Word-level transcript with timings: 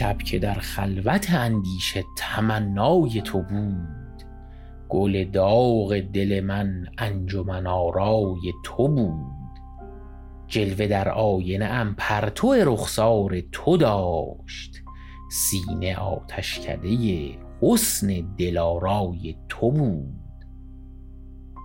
شب 0.00 0.18
که 0.18 0.38
در 0.38 0.54
خلوت 0.54 1.30
اندیشه 1.30 2.04
تمنای 2.16 3.22
تو 3.22 3.42
بود 3.42 4.22
گل 4.88 5.24
داغ 5.24 6.00
دل 6.00 6.40
من 6.40 6.86
انجمن 6.98 7.66
آرای 7.66 8.52
تو 8.64 8.88
بود. 8.88 9.60
جلوه 10.46 10.86
در 10.86 11.08
آینه 11.08 11.64
ام 11.64 11.94
پرتو 11.98 12.54
رخسار 12.54 13.40
تو 13.52 13.76
داشت 13.76 14.82
سینه 15.30 15.96
آتشکده 15.96 16.88
حسن 17.62 18.34
دلارای 18.38 19.36
تو 19.48 19.70
بود. 19.70 20.44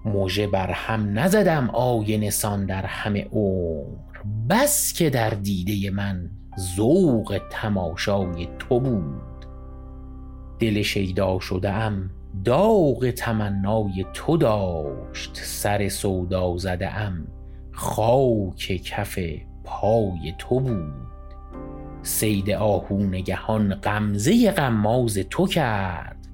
مژه 0.05 0.47
بر 0.47 0.71
هم 0.71 1.19
نزدم 1.19 1.69
آینه 1.69 2.29
سان 2.29 2.65
در 2.65 2.85
همه 2.85 3.25
عمر 3.31 4.17
بس 4.49 4.93
که 4.93 5.09
در 5.09 5.29
دیده 5.29 5.89
من 5.91 6.29
ذوق 6.59 7.41
تماشای 7.51 8.47
تو 8.59 8.79
بود. 8.79 9.45
دل 10.59 10.81
شیدا 10.81 11.39
شده 11.39 11.71
ام 11.71 12.09
داغ 12.45 13.09
تمنای 13.09 14.05
تو 14.13 14.37
داشت. 14.37 15.31
سر 15.33 15.89
سودا 15.89 16.57
زده 16.57 16.93
ام 16.93 17.27
خاک 17.71 18.81
کف 18.83 19.19
پای 19.63 20.33
تو 20.37 20.59
بود. 20.59 21.05
صید 22.01 22.51
آهو 22.51 22.97
نگهان 22.97 23.75
غمزه 23.75 24.51
غماز 24.51 25.17
تو 25.17 25.47
کرد. 25.47 26.27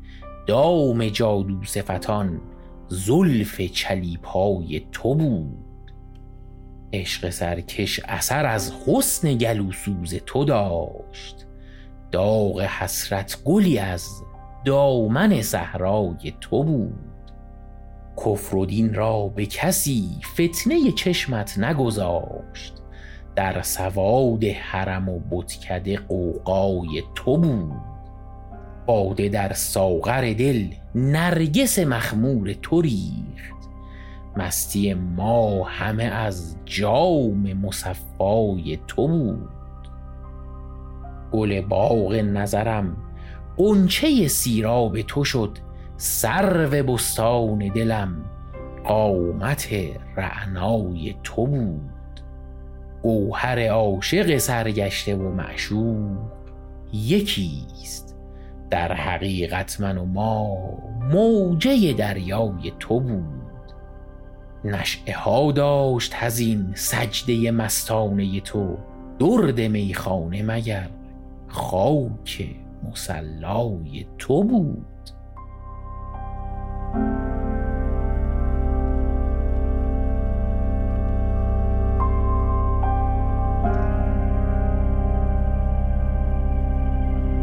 دام 0.47 1.08
جادو 1.08 1.63
صفتان 1.63 2.41
زلف 2.88 3.61
چلیپای 3.61 4.81
تو 4.91 5.16
بود. 5.16 5.70
عشق 6.94 7.30
سرکش 7.30 8.00
اثر 8.06 8.45
از 8.45 8.73
حسن 8.88 9.38
گلوسوز 9.38 10.16
تو 10.25 10.45
داشت. 10.45 11.48
داغ 12.11 12.61
حسرت 12.61 13.38
گلی 13.45 13.80
از 13.80 14.08
دامن 14.66 15.42
صحرای 15.42 16.33
تو 16.42 16.64
بود. 16.64 17.11
کفر 18.17 18.56
و 18.56 18.66
دین 18.66 18.94
را 18.94 19.28
به 19.28 19.45
کسی 19.45 20.09
فتنه 20.33 20.92
چشمت 20.95 21.59
نگذاشت. 21.59 22.73
در 23.36 23.61
سواد 23.61 24.44
حرم 24.44 25.09
و 25.09 25.20
بتکده 25.31 25.98
قوقای 25.98 27.03
تو 27.16 27.38
بود. 27.38 27.92
باده 28.86 29.30
در 29.30 29.53
ساغر 29.53 30.33
دل 30.33 30.67
نرگس 30.95 31.80
مخمور 31.80 32.53
تو 32.53 32.81
ریخت. 32.81 33.61
مستی 34.37 34.93
ما 34.93 35.63
همه 35.63 36.03
از 36.03 36.57
جام 36.65 37.53
مصفای 37.53 38.79
تو 38.87 39.07
بود. 39.07 39.49
گل 41.31 41.61
باغ 41.61 42.13
نظرم 42.13 42.97
غنچه 43.57 44.27
سیراب 44.27 45.02
تو 45.02 45.23
شد 45.23 45.57
سرو 45.97 46.83
بستان 46.83 47.57
دلم 47.57 48.25
قامت 48.83 49.69
رعنای 50.15 51.15
تو 51.23 51.45
بود. 51.47 51.91
گوهر 53.02 53.67
عاشق 53.67 54.37
سرگشته 54.37 55.15
و 55.15 55.29
معشوق 55.29 56.17
یکیست 56.93 58.17
در 58.69 58.93
حقیقت 58.93 59.81
من 59.81 59.97
و 59.97 60.05
ما 60.05 60.57
موجه 61.11 61.93
دریای 61.93 62.71
تو 62.79 62.99
بود. 62.99 63.41
نشعه 64.66 65.17
ها 65.17 65.52
داشت 65.52 66.16
حزین 66.16 66.72
سجده 66.76 67.52
مستانه 67.52 68.40
تو 68.42 68.78
درد 69.20 69.62
میخانه 69.62 70.44
مگر 70.44 70.89
خاک 71.48 72.55
مسلای 72.83 74.05
تو 74.17 74.44
بود. 74.44 74.86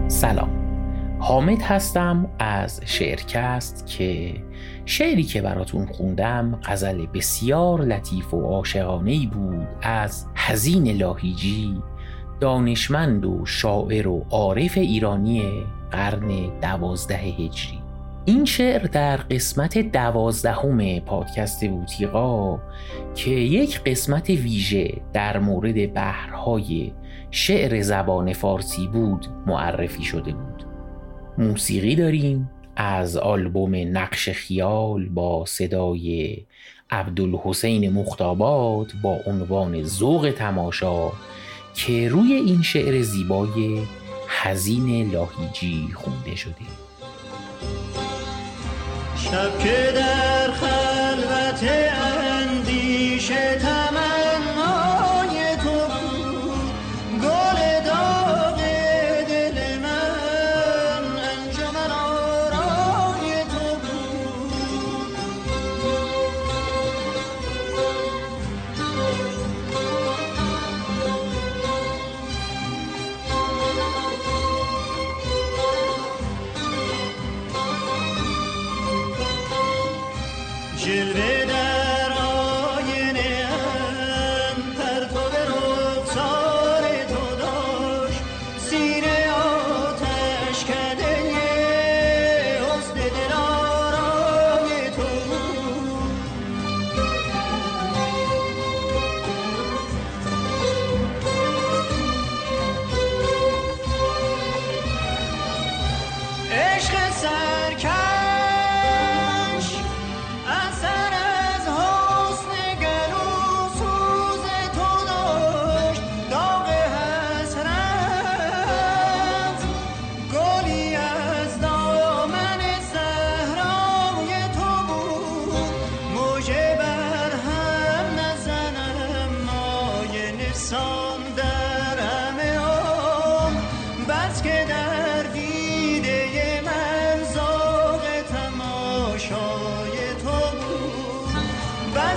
سلام. 0.08 0.47
حامد 1.28 1.62
هستم 1.62 2.28
از 2.38 2.80
شعرکست 2.84 3.86
که 3.86 4.34
شعری 4.84 5.22
که 5.22 5.42
براتون 5.42 5.86
خوندم 5.86 6.60
غزل 6.64 7.06
بسیار 7.06 7.80
لطیف 7.80 8.34
و 8.34 8.40
عاشقانه 8.40 9.26
بود 9.26 9.68
از 9.82 10.26
حزین 10.34 10.96
لاهیجی 10.96 11.82
دانشمند 12.40 13.24
و 13.24 13.46
شاعر 13.46 14.08
و 14.08 14.26
عارف 14.30 14.78
ایرانی 14.78 15.66
قرن 15.90 16.60
دوازده 16.60 17.16
هجری. 17.16 17.78
این 18.24 18.44
شعر 18.44 18.82
در 18.82 19.16
قسمت 19.16 19.78
دوازدهم 19.78 21.00
پادکست 21.00 21.64
بوتیقا 21.64 22.58
که 23.14 23.30
یک 23.30 23.80
قسمت 23.80 24.30
ویژه 24.30 24.94
در 25.12 25.38
مورد 25.38 25.94
بحرهای 25.94 26.92
شعر 27.30 27.82
زبان 27.82 28.32
فارسی 28.32 28.86
بود 28.86 29.26
معرفی 29.46 30.02
شده 30.02 30.32
بود. 30.32 30.67
موسیقی 31.38 31.96
داریم 31.96 32.50
از 32.76 33.16
آلبوم 33.16 33.74
نقش 33.74 34.28
خیال 34.28 35.08
با 35.08 35.44
صدای 35.46 36.36
عبدالحسین 36.90 37.92
مختابات 37.92 38.92
با 39.02 39.18
عنوان 39.26 39.82
ذوق 39.82 40.34
تماشا 40.36 41.12
که 41.74 42.08
روی 42.08 42.32
این 42.32 42.62
شعر 42.62 43.02
زیبای 43.02 43.82
حزین 44.42 45.10
لاهیجی 45.10 45.88
خونده 45.94 46.36
شده. 46.36 46.54
شب 49.16 49.58
که 49.58 49.92
در 49.94 50.27
should 80.88 81.27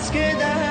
ask 0.02 0.16
her. 0.16 0.71